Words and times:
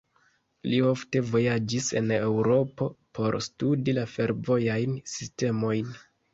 Li 0.69 0.77
ofte 0.91 1.21
vojaĝis 1.33 1.89
en 2.01 2.15
Eŭropo 2.17 2.89
por 3.19 3.39
studi 3.51 3.97
la 4.01 4.09
fervojajn 4.17 4.99
sistemojn. 5.17 5.97